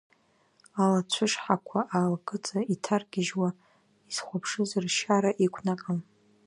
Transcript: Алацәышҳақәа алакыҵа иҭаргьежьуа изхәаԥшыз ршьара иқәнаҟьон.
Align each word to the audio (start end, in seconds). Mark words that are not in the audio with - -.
Алацәышҳақәа 0.83 1.79
алакыҵа 1.99 2.59
иҭаргьежьуа 2.73 3.49
изхәаԥшыз 4.09 4.71
ршьара 4.83 5.31
иқәнаҟьон. 5.45 5.99